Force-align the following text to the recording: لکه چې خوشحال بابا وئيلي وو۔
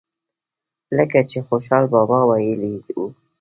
لکه 0.97 1.19
چې 1.29 1.37
خوشحال 1.47 1.83
بابا 1.93 2.19
وئيلي 2.29 2.73
وو۔ 2.95 3.05